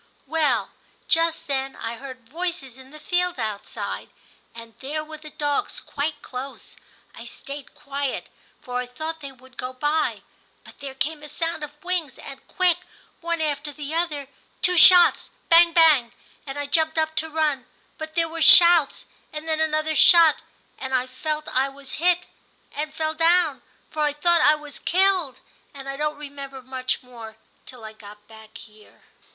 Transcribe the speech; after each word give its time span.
Well, 0.25 0.71
just 1.07 1.45
then 1.45 1.75
I 1.75 1.95
heard 1.97 2.27
voices 2.27 2.75
in 2.75 2.89
the 2.89 2.99
field 2.99 3.37
outside, 3.39 4.09
and 4.55 4.73
there 4.79 5.03
were 5.03 5.19
the 5.19 5.29
dogs 5.29 5.77
26 5.77 5.77
TIM 5.77 5.85
CHAP. 5.85 5.93
quite 5.93 6.21
close. 6.23 6.75
I 7.13 7.25
stayed 7.25 7.75
quiet, 7.75 8.27
for 8.59 8.79
I 8.79 8.87
thought 8.87 9.19
they 9.19 9.31
would 9.31 9.57
go 9.57 9.73
by; 9.73 10.23
but 10.63 10.79
there 10.79 10.95
came 10.95 11.21
a 11.21 11.29
sound 11.29 11.63
of 11.63 11.83
wings, 11.83 12.17
and 12.17 12.39
quick, 12.47 12.79
one 13.19 13.41
after 13.41 13.71
the 13.71 13.93
other, 13.93 14.27
two 14.63 14.75
shots— 14.75 15.29
bang, 15.51 15.71
bang, 15.71 16.11
and 16.47 16.57
I 16.57 16.65
jumped 16.65 16.97
up 16.97 17.15
to 17.17 17.29
run; 17.29 17.67
but 17.99 18.15
there 18.15 18.27
were 18.27 18.41
shouts, 18.41 19.05
and 19.31 19.47
then 19.47 19.59
another 19.59 19.95
shot, 19.95 20.37
and 20.79 20.95
I 20.95 21.05
felt 21.05 21.47
I 21.47 21.69
was 21.69 21.99
hit, 22.01 22.25
and 22.71 22.91
fell 22.91 23.13
down, 23.13 23.61
for 23.91 24.01
I 24.01 24.13
thought 24.13 24.41
I 24.41 24.55
was 24.55 24.79
killed; 24.79 25.39
and 25.75 25.87
I 25.87 25.95
don't 25.95 26.17
remember 26.17 26.57
r 26.57 26.63
much 26.63 27.03
more 27.03 27.35
till 27.67 27.83
I 27.85 27.93
got 27.93 28.27
back 28.27 28.57
here.' 28.57 29.03